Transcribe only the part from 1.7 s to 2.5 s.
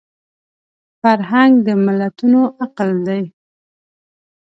ملتونو